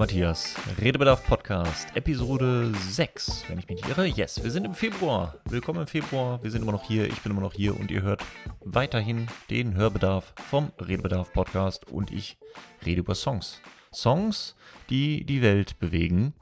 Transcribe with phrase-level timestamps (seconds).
[0.00, 0.54] Matthias.
[0.80, 4.06] Redebedarf Podcast, Episode 6, wenn ich mich nicht irre.
[4.06, 5.36] Yes, wir sind im Februar.
[5.44, 6.42] Willkommen im Februar.
[6.42, 8.24] Wir sind immer noch hier, ich bin immer noch hier und ihr hört
[8.64, 12.38] weiterhin den Hörbedarf vom Redebedarf Podcast und ich
[12.82, 13.60] rede über Songs.
[13.92, 14.56] Songs,
[14.88, 16.32] die die Welt bewegen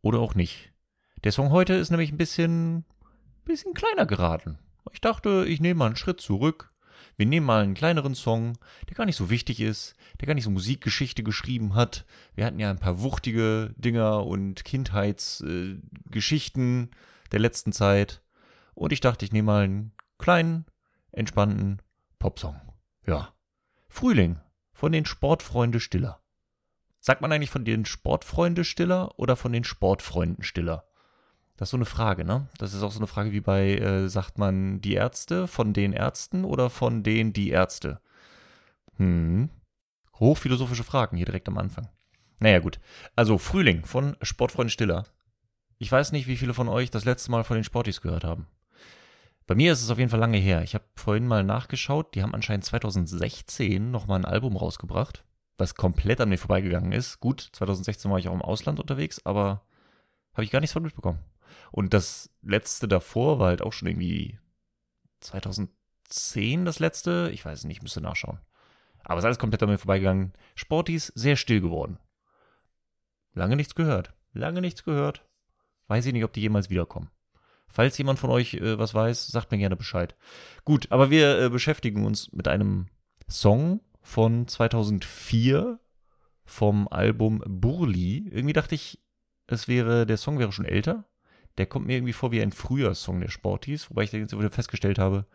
[0.00, 0.70] oder auch nicht.
[1.24, 2.84] Der Song heute ist nämlich ein bisschen,
[3.44, 4.60] bisschen kleiner geraten.
[4.92, 6.70] Ich dachte, ich nehme mal einen Schritt zurück
[7.16, 10.44] wir nehmen mal einen kleineren Song, der gar nicht so wichtig ist, der gar nicht
[10.44, 12.04] so Musikgeschichte geschrieben hat.
[12.34, 16.88] Wir hatten ja ein paar wuchtige Dinger und Kindheitsgeschichten äh,
[17.32, 18.22] der letzten Zeit.
[18.74, 20.66] Und ich dachte, ich nehme mal einen kleinen,
[21.12, 21.80] entspannten
[22.18, 22.60] Popsong.
[23.06, 23.32] Ja.
[23.88, 24.38] Frühling
[24.72, 26.20] von den Sportfreunde Stiller.
[26.98, 30.88] Sagt man eigentlich von den Sportfreunde Stiller oder von den Sportfreunden Stiller?
[31.56, 32.48] Das ist so eine Frage, ne?
[32.58, 35.92] Das ist auch so eine Frage wie bei, äh, sagt man die Ärzte von den
[35.92, 38.00] Ärzten oder von den die Ärzte?
[38.96, 39.50] Hm.
[40.18, 41.88] Hochphilosophische Fragen hier direkt am Anfang.
[42.40, 42.80] Naja, gut.
[43.14, 45.04] Also Frühling von Sportfreund Stiller.
[45.78, 48.46] Ich weiß nicht, wie viele von euch das letzte Mal von den Sportis gehört haben.
[49.46, 50.62] Bei mir ist es auf jeden Fall lange her.
[50.62, 52.14] Ich habe vorhin mal nachgeschaut.
[52.14, 55.24] Die haben anscheinend 2016 nochmal ein Album rausgebracht,
[55.58, 57.20] was komplett an mir vorbeigegangen ist.
[57.20, 59.62] Gut, 2016 war ich auch im Ausland unterwegs, aber
[60.32, 61.18] habe ich gar nichts von mitbekommen.
[61.70, 64.38] Und das letzte davor war halt auch schon irgendwie
[65.20, 67.30] 2010 das letzte.
[67.32, 68.38] Ich weiß nicht, müsste nachschauen.
[69.02, 70.32] Aber es ist alles komplett an mir vorbeigegangen.
[70.54, 71.98] Sporties sehr still geworden.
[73.32, 74.14] Lange nichts gehört.
[74.32, 75.26] Lange nichts gehört.
[75.88, 77.10] Weiß ich nicht, ob die jemals wiederkommen.
[77.68, 80.14] Falls jemand von euch äh, was weiß, sagt mir gerne Bescheid.
[80.64, 82.86] Gut, aber wir äh, beschäftigen uns mit einem
[83.28, 85.80] Song von 2004
[86.44, 88.28] vom Album Burli.
[88.30, 89.00] Irgendwie dachte ich,
[89.46, 91.04] es wäre, der Song wäre schon älter
[91.58, 94.50] der kommt mir irgendwie vor wie ein früher Song der Sporties, wobei ich jetzt wieder
[94.50, 95.26] festgestellt habe,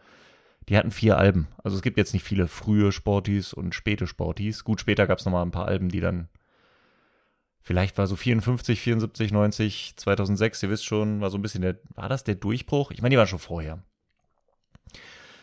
[0.68, 1.48] die hatten vier Alben.
[1.64, 4.64] Also es gibt jetzt nicht viele frühe Sporties und späte Sporties.
[4.64, 6.28] Gut, später gab es nochmal ein paar Alben, die dann
[7.62, 11.80] vielleicht war so 54, 74, 90, 2006, ihr wisst schon, war so ein bisschen der,
[11.96, 12.92] war das der Durchbruch?
[12.92, 13.84] Ich meine, die waren schon vorher.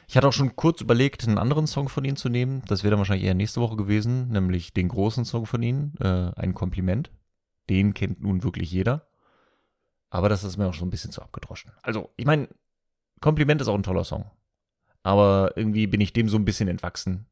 [0.08, 2.62] Ich hatte auch schon kurz überlegt, einen anderen Song von ihnen zu nehmen.
[2.68, 6.30] Das wäre dann wahrscheinlich eher nächste Woche gewesen, nämlich den großen Song von ihnen, äh,
[6.36, 7.10] ein Kompliment.
[7.68, 9.08] Den kennt nun wirklich jeder.
[10.10, 11.72] Aber das ist mir auch schon ein bisschen zu abgedroschen.
[11.82, 12.48] Also, ich meine,
[13.20, 14.30] Kompliment ist auch ein toller Song.
[15.02, 17.26] Aber irgendwie bin ich dem so ein bisschen entwachsen.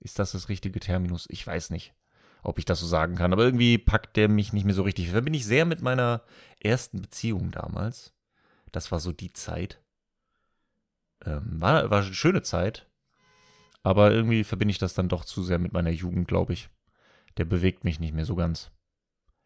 [0.00, 1.26] Ist das das richtige Terminus?
[1.30, 1.94] Ich weiß nicht,
[2.42, 3.32] ob ich das so sagen kann.
[3.32, 5.12] Aber irgendwie packt der mich nicht mehr so richtig.
[5.12, 6.22] Da bin ich sehr mit meiner
[6.60, 8.14] ersten Beziehung damals.
[8.72, 9.82] Das war so die Zeit.
[11.24, 12.86] Ähm, war, war eine schöne Zeit.
[13.82, 16.68] Aber irgendwie verbinde ich das dann doch zu sehr mit meiner Jugend, glaube ich.
[17.36, 18.70] Der bewegt mich nicht mehr so ganz.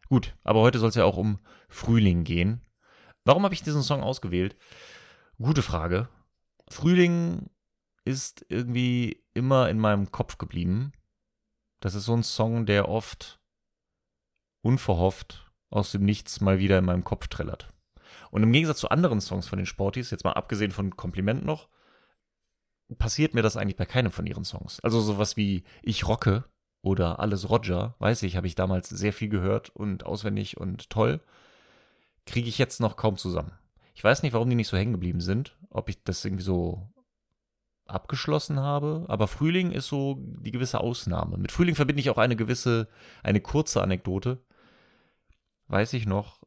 [0.09, 2.61] Gut, aber heute soll es ja auch um Frühling gehen.
[3.23, 4.55] Warum habe ich diesen Song ausgewählt?
[5.37, 6.07] Gute Frage.
[6.69, 7.49] Frühling
[8.05, 10.93] ist irgendwie immer in meinem Kopf geblieben.
[11.79, 13.39] Das ist so ein Song, der oft
[14.61, 17.73] unverhofft aus dem Nichts mal wieder in meinem Kopf trällert.
[18.31, 21.67] Und im Gegensatz zu anderen Songs von den Sporties, jetzt mal abgesehen von Kompliment noch,
[22.97, 24.79] passiert mir das eigentlich bei keinem von ihren Songs.
[24.81, 26.45] Also sowas wie Ich rocke
[26.85, 31.19] oder Alles Roger, weiß ich, habe ich damals sehr viel gehört und auswendig und toll,
[32.27, 33.51] kriege ich jetzt noch kaum zusammen.
[33.95, 36.87] Ich weiß nicht, warum die nicht so hängen geblieben sind, ob ich das irgendwie so
[37.87, 41.37] abgeschlossen habe, aber Frühling ist so die gewisse Ausnahme.
[41.37, 42.87] Mit Frühling verbinde ich auch eine gewisse,
[43.23, 44.43] eine kurze Anekdote.
[45.67, 46.43] Weiß ich noch,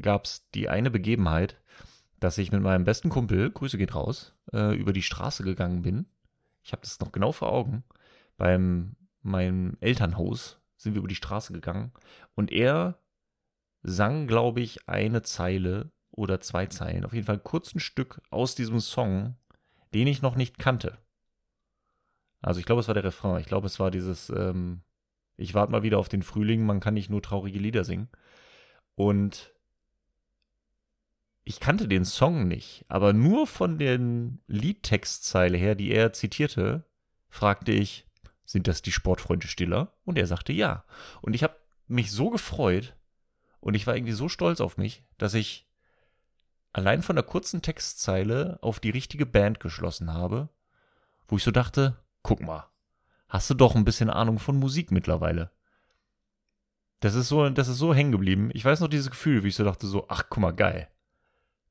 [0.00, 1.60] gab es die eine Begebenheit,
[2.18, 6.06] dass ich mit meinem besten Kumpel, Grüße geht raus, äh, über die Straße gegangen bin.
[6.62, 7.84] Ich habe das noch genau vor Augen.
[8.38, 11.92] Beim meinem Elternhaus sind wir über die Straße gegangen
[12.34, 12.98] und er
[13.82, 18.54] sang, glaube ich, eine Zeile oder zwei Zeilen, auf jeden Fall ein kurzes Stück aus
[18.54, 19.36] diesem Song,
[19.92, 20.98] den ich noch nicht kannte.
[22.40, 23.40] Also ich glaube, es war der Refrain.
[23.40, 24.82] Ich glaube, es war dieses, ähm,
[25.36, 28.08] ich warte mal wieder auf den Frühling, man kann nicht nur traurige Lieder singen.
[28.94, 29.54] Und
[31.44, 36.84] ich kannte den Song nicht, aber nur von den Liedtextzeile her, die er zitierte,
[37.28, 38.06] fragte ich,
[38.44, 39.92] sind das die Sportfreunde Stiller?
[40.04, 40.84] Und er sagte ja.
[41.20, 41.56] Und ich habe
[41.86, 42.94] mich so gefreut
[43.60, 45.66] und ich war irgendwie so stolz auf mich, dass ich
[46.72, 50.50] allein von der kurzen Textzeile auf die richtige Band geschlossen habe,
[51.28, 52.68] wo ich so dachte, guck mal,
[53.28, 55.50] hast du doch ein bisschen Ahnung von Musik mittlerweile.
[57.00, 58.50] Das ist so, das ist so hängen geblieben.
[58.54, 60.88] Ich weiß noch dieses Gefühl, wie ich so dachte, so, ach, guck mal, geil.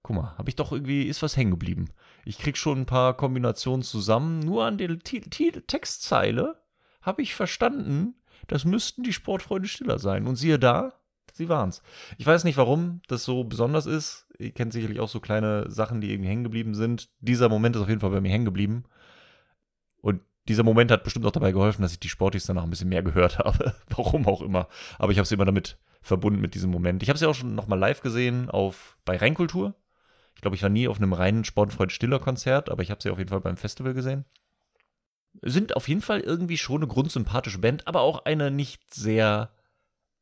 [0.04, 1.90] Guck mal, habe ich doch irgendwie, ist was hängen geblieben.
[2.26, 6.63] Ich krieg schon ein paar Kombinationen zusammen, nur an der Textzeile
[7.04, 8.16] habe ich verstanden,
[8.48, 10.28] das müssten die Sportfreunde Stiller sein.
[10.28, 10.94] Und siehe da,
[11.32, 11.82] sie waren's.
[12.18, 14.28] Ich weiß nicht, warum das so besonders ist.
[14.40, 17.10] Ihr kennt sicherlich auch so kleine Sachen, die irgendwie hängen geblieben sind.
[17.20, 18.86] Dieser Moment ist auf jeden Fall bei mir hängen geblieben.
[20.02, 22.90] Und dieser Moment hat bestimmt auch dabei geholfen, dass ich die Sportis danach ein bisschen
[22.90, 23.76] mehr gehört habe.
[23.90, 24.68] Warum auch immer.
[24.98, 27.02] Aber ich habe sie immer damit verbunden mit diesem Moment.
[27.02, 29.76] Ich habe sie auch schon nochmal live gesehen auf bei Rheinkultur.
[30.36, 33.10] Ich glaube, ich war nie auf einem reinen Sportfreund Stiller Konzert, aber ich habe sie
[33.10, 34.26] auf jeden Fall beim Festival gesehen.
[35.42, 39.52] Sind auf jeden Fall irgendwie schon eine grundsympathische Band, aber auch eine nicht sehr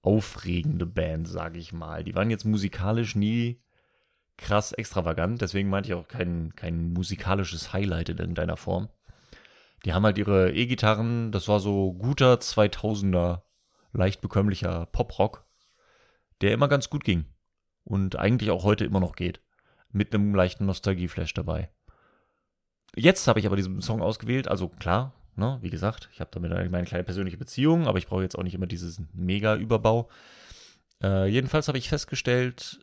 [0.02, 2.04] aufregende Band, sage ich mal.
[2.04, 3.62] Die waren jetzt musikalisch nie
[4.38, 8.90] krass extravagant, deswegen meinte ich auch kein, kein musikalisches Highlight in irgendeiner Form.
[9.86, 13.42] Die haben halt ihre E-Gitarren, das war so guter 2000er,
[13.94, 15.46] leicht bekömmlicher Poprock,
[16.42, 17.25] der immer ganz gut ging
[17.84, 19.42] und eigentlich auch heute immer noch geht,
[19.92, 21.69] mit einem leichten Nostalgieflash dabei.
[22.96, 26.52] Jetzt habe ich aber diesen Song ausgewählt, also klar, ne, wie gesagt, ich habe damit
[26.72, 30.10] meine kleine persönliche Beziehung, aber ich brauche jetzt auch nicht immer diesen Mega-Überbau.
[31.02, 32.80] Äh, jedenfalls habe ich festgestellt,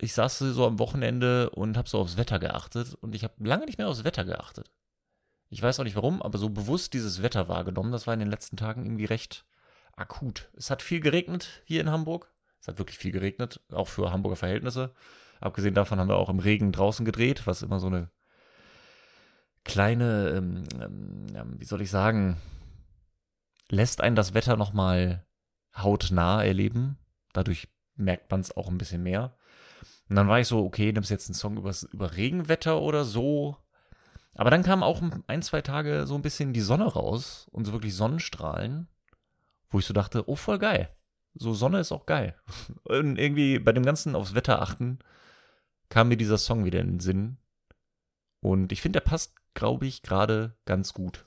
[0.00, 3.66] ich saß so am Wochenende und habe so aufs Wetter geachtet und ich habe lange
[3.66, 4.70] nicht mehr aufs Wetter geachtet.
[5.48, 8.30] Ich weiß auch nicht warum, aber so bewusst dieses Wetter wahrgenommen, das war in den
[8.30, 9.44] letzten Tagen irgendwie recht
[9.94, 10.50] akut.
[10.56, 12.32] Es hat viel geregnet hier in Hamburg.
[12.60, 14.94] Es hat wirklich viel geregnet, auch für Hamburger Verhältnisse.
[15.40, 18.10] Abgesehen davon haben wir auch im Regen draußen gedreht, was immer so eine
[19.64, 22.36] kleine, ähm, ähm, wie soll ich sagen,
[23.68, 25.26] lässt einen das Wetter nochmal
[25.76, 26.98] hautnah erleben.
[27.32, 29.36] Dadurch merkt man es auch ein bisschen mehr.
[30.08, 33.56] Und dann war ich so, okay, nimmst jetzt einen Song übers, über Regenwetter oder so.
[34.34, 37.72] Aber dann kam auch ein, zwei Tage so ein bisschen die Sonne raus und so
[37.72, 38.88] wirklich Sonnenstrahlen,
[39.70, 40.94] wo ich so dachte, oh, voll geil.
[41.34, 42.36] So Sonne ist auch geil.
[42.84, 44.98] Und irgendwie bei dem ganzen aufs Wetter achten
[45.88, 47.38] kam mir dieser Song wieder in den Sinn.
[48.40, 51.24] Und ich finde, der passt, glaube ich, gerade ganz gut.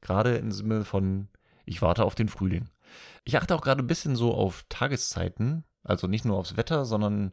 [0.00, 1.28] Gerade im Sinne von,
[1.64, 2.68] ich warte auf den Frühling.
[3.24, 7.32] Ich achte auch gerade ein bisschen so auf Tageszeiten, also nicht nur aufs Wetter, sondern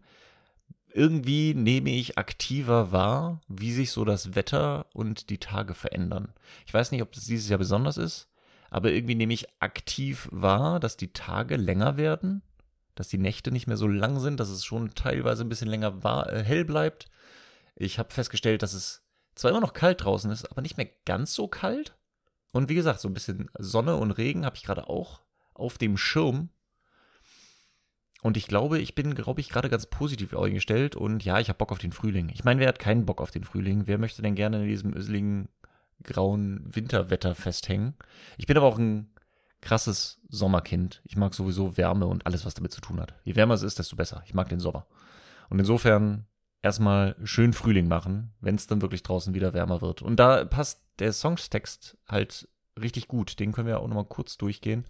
[0.93, 6.33] irgendwie nehme ich aktiver wahr, wie sich so das Wetter und die Tage verändern.
[6.65, 8.29] Ich weiß nicht, ob das dieses Jahr besonders ist,
[8.69, 12.41] aber irgendwie nehme ich aktiv wahr, dass die Tage länger werden,
[12.95, 16.03] dass die Nächte nicht mehr so lang sind, dass es schon teilweise ein bisschen länger
[16.03, 17.09] war, äh, hell bleibt.
[17.75, 19.03] Ich habe festgestellt, dass es
[19.37, 21.95] zwar immer noch kalt draußen ist, aber nicht mehr ganz so kalt.
[22.51, 25.21] Und wie gesagt, so ein bisschen Sonne und Regen habe ich gerade auch
[25.53, 26.49] auf dem Schirm.
[28.23, 30.95] Und ich glaube, ich bin, glaube ich, gerade ganz positiv eingestellt.
[30.95, 32.29] Und ja, ich habe Bock auf den Frühling.
[32.29, 33.83] Ich meine, wer hat keinen Bock auf den Frühling?
[33.85, 35.49] Wer möchte denn gerne in diesem öseligen,
[36.03, 37.95] grauen Winterwetter festhängen?
[38.37, 39.11] Ich bin aber auch ein
[39.61, 41.01] krasses Sommerkind.
[41.03, 43.13] Ich mag sowieso Wärme und alles, was damit zu tun hat.
[43.23, 44.23] Je wärmer es ist, desto besser.
[44.25, 44.87] Ich mag den Sommer.
[45.49, 46.25] Und insofern
[46.67, 50.01] erstmal schön Frühling machen, wenn es dann wirklich draußen wieder wärmer wird.
[50.01, 52.47] Und da passt der Songstext halt
[52.79, 53.39] richtig gut.
[53.39, 54.85] Den können wir auch nochmal kurz durchgehen.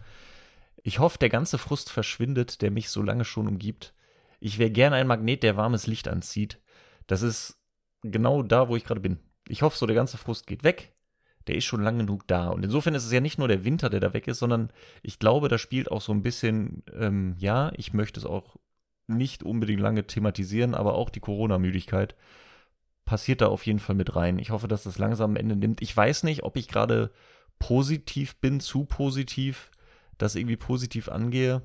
[0.84, 3.94] Ich hoffe, der ganze Frust verschwindet, der mich so lange schon umgibt.
[4.40, 6.60] Ich wäre gern ein Magnet, der warmes Licht anzieht.
[7.06, 7.60] Das ist
[8.02, 9.20] genau da, wo ich gerade bin.
[9.48, 10.94] Ich hoffe, so der ganze Frust geht weg.
[11.48, 12.50] Der ist schon lange genug da.
[12.50, 14.72] Und insofern ist es ja nicht nur der Winter, der da weg ist, sondern
[15.02, 18.58] ich glaube, da spielt auch so ein bisschen, ähm, ja, ich möchte es auch
[19.08, 22.16] nicht unbedingt lange thematisieren, aber auch die Corona-Müdigkeit
[23.06, 24.38] passiert da auf jeden Fall mit rein.
[24.38, 25.82] Ich hoffe, dass das langsam ein Ende nimmt.
[25.82, 27.12] Ich weiß nicht, ob ich gerade
[27.58, 29.72] positiv bin, zu positiv
[30.18, 31.62] das irgendwie positiv angehe.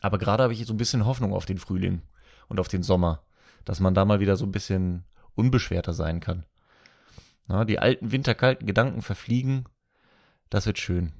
[0.00, 2.02] Aber gerade habe ich so ein bisschen Hoffnung auf den Frühling
[2.48, 3.24] und auf den Sommer,
[3.64, 6.44] dass man da mal wieder so ein bisschen unbeschwerter sein kann.
[7.48, 9.64] Na, die alten winterkalten Gedanken verfliegen,
[10.50, 11.12] das wird schön.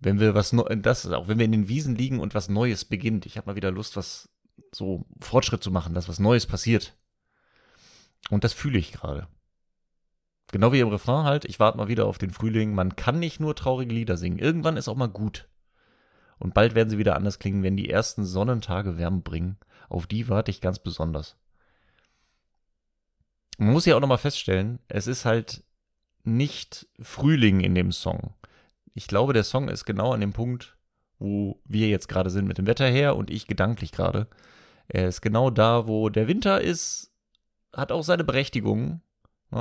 [0.00, 2.84] Wenn wir was das ist auch wenn wir in den Wiesen liegen und was Neues
[2.84, 3.26] beginnt.
[3.26, 4.30] Ich habe mal wieder Lust, was
[4.72, 6.94] so Fortschritt zu machen, dass was Neues passiert.
[8.30, 9.28] Und das fühle ich gerade.
[10.52, 12.74] Genau wie im Refrain halt, ich warte mal wieder auf den Frühling.
[12.74, 14.38] Man kann nicht nur traurige Lieder singen.
[14.38, 15.48] Irgendwann ist auch mal gut.
[16.38, 19.58] Und bald werden sie wieder anders klingen, wenn die ersten Sonnentage Wärme bringen.
[19.88, 21.36] Auf die warte ich ganz besonders.
[23.58, 25.62] Man muss ja auch nochmal feststellen, es ist halt
[26.24, 28.34] nicht Frühling in dem Song.
[28.94, 30.76] Ich glaube, der Song ist genau an dem Punkt,
[31.18, 34.26] wo wir jetzt gerade sind mit dem Wetter her und ich gedanklich gerade.
[34.88, 37.12] Er ist genau da, wo der Winter ist,
[37.72, 39.02] hat auch seine Berechtigung,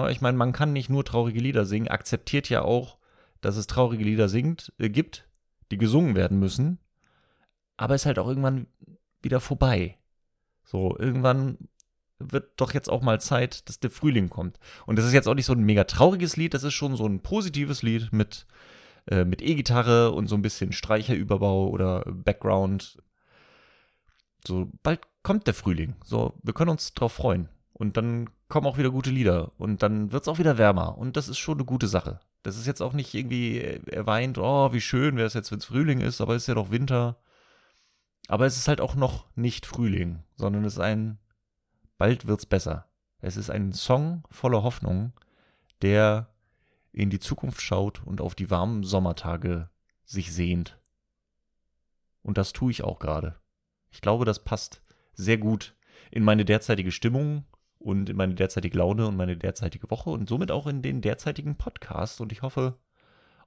[0.09, 2.97] ich meine, man kann nicht nur traurige Lieder singen, akzeptiert ja auch,
[3.41, 5.27] dass es traurige Lieder singt, äh, gibt,
[5.71, 6.79] die gesungen werden müssen,
[7.77, 8.67] aber ist halt auch irgendwann
[9.21, 9.97] wieder vorbei.
[10.63, 11.57] So, irgendwann
[12.19, 14.59] wird doch jetzt auch mal Zeit, dass der Frühling kommt.
[14.85, 17.05] Und das ist jetzt auch nicht so ein mega trauriges Lied, das ist schon so
[17.07, 18.45] ein positives Lied mit,
[19.07, 23.01] äh, mit E-Gitarre und so ein bisschen Streicherüberbau oder Background.
[24.45, 25.95] So, bald kommt der Frühling.
[26.03, 27.49] So, wir können uns drauf freuen.
[27.73, 29.51] Und dann kommen auch wieder gute Lieder.
[29.57, 30.97] Und dann wird es auch wieder wärmer.
[30.97, 32.19] Und das ist schon eine gute Sache.
[32.43, 35.59] Das ist jetzt auch nicht irgendwie, er weint, oh, wie schön wäre es jetzt, wenn
[35.59, 37.17] es Frühling ist, aber es ist ja doch Winter.
[38.27, 41.19] Aber es ist halt auch noch nicht Frühling, sondern es ist ein,
[41.97, 42.85] bald wird's besser.
[43.21, 45.13] Es ist ein Song voller Hoffnung,
[45.81, 46.29] der
[46.99, 49.69] in die Zukunft schaut und auf die warmen Sommertage
[50.05, 50.79] sich sehnt.
[52.21, 53.39] Und das tue ich auch gerade.
[53.91, 55.75] Ich glaube, das passt sehr gut
[56.11, 57.45] in meine derzeitige Stimmung
[57.77, 61.55] und in meine derzeitige Laune und meine derzeitige Woche und somit auch in den derzeitigen
[61.55, 62.21] Podcast.
[62.21, 62.77] Und ich hoffe,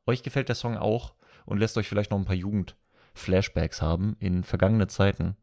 [0.06, 4.44] euch gefällt der Song auch und lässt euch vielleicht noch ein paar Jugend-Flashbacks haben in
[4.44, 5.36] vergangene Zeiten.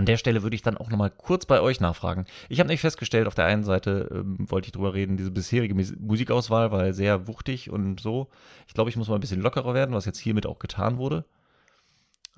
[0.00, 2.24] An der Stelle würde ich dann auch nochmal kurz bei euch nachfragen.
[2.48, 5.74] Ich habe nämlich festgestellt, auf der einen Seite ähm, wollte ich drüber reden, diese bisherige
[5.74, 8.30] Musikauswahl war sehr wuchtig und so.
[8.66, 11.26] Ich glaube, ich muss mal ein bisschen lockerer werden, was jetzt hiermit auch getan wurde.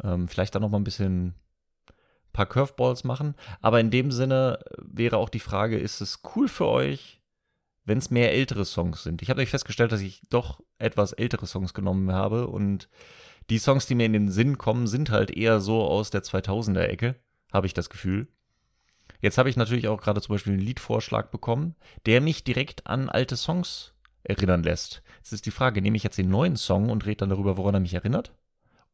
[0.02, 1.34] Ähm, vielleicht dann nochmal ein bisschen
[2.32, 3.36] paar Curveballs machen.
[3.60, 7.20] Aber in dem Sinne wäre auch die Frage, ist es cool für euch,
[7.84, 9.22] wenn es mehr ältere Songs sind?
[9.22, 12.88] Ich habe euch festgestellt, dass ich doch etwas ältere Songs genommen habe und
[13.50, 17.14] die Songs, die mir in den Sinn kommen, sind halt eher so aus der 2000er-Ecke
[17.52, 18.28] habe ich das Gefühl.
[19.20, 23.08] Jetzt habe ich natürlich auch gerade zum Beispiel einen Liedvorschlag bekommen, der mich direkt an
[23.08, 23.94] alte Songs
[24.24, 25.02] erinnern lässt.
[25.18, 27.74] Jetzt ist die Frage, nehme ich jetzt den neuen Song und rede dann darüber, woran
[27.74, 28.34] er mich erinnert?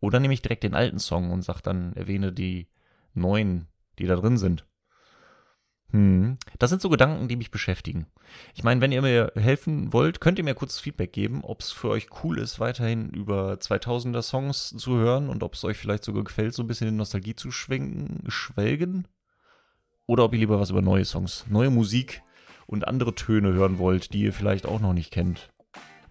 [0.01, 2.69] Oder nehme ich direkt den alten Song und sage dann, erwähne die
[3.15, 4.67] neuen, die da drin sind?
[5.91, 6.37] Hm.
[6.59, 8.07] Das sind so Gedanken, die mich beschäftigen.
[8.55, 11.73] Ich meine, wenn ihr mir helfen wollt, könnt ihr mir kurz Feedback geben, ob es
[11.73, 16.05] für euch cool ist, weiterhin über 2000er Songs zu hören und ob es euch vielleicht
[16.05, 19.09] sogar gefällt, so ein bisschen in Nostalgie zu schwenken, schwelgen.
[20.07, 22.23] Oder ob ihr lieber was über neue Songs, neue Musik
[22.67, 25.51] und andere Töne hören wollt, die ihr vielleicht auch noch nicht kennt.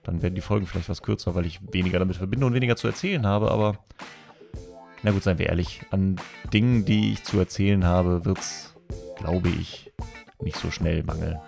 [0.01, 2.88] Dann werden die Folgen vielleicht was kürzer, weil ich weniger damit verbinde und weniger zu
[2.88, 3.86] erzählen habe, aber
[5.03, 6.15] na gut, seien wir ehrlich, an
[6.51, 8.76] Dingen, die ich zu erzählen habe, wird's
[9.17, 9.91] glaube ich,
[10.39, 11.39] nicht so schnell mangeln.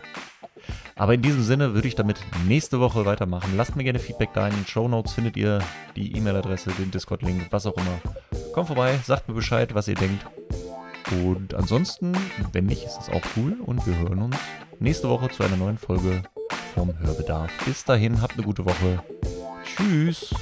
[0.96, 3.54] Aber in diesem Sinne würde ich damit nächste Woche weitermachen.
[3.56, 4.48] Lasst mir gerne Feedback da.
[4.48, 5.60] In den Show Notes findet ihr
[5.96, 8.02] die E-Mail-Adresse, den Discord-Link, was auch immer.
[8.54, 10.26] Kommt vorbei, sagt mir Bescheid, was ihr denkt.
[11.24, 12.14] Und ansonsten,
[12.52, 13.56] wenn nicht, ist es auch cool.
[13.66, 14.36] Und wir hören uns
[14.80, 16.24] nächste Woche zu einer neuen Folge
[16.76, 17.52] vom Hörbedarf.
[17.66, 19.02] Bis dahin, habt eine gute Woche.
[19.64, 20.34] Tschüss.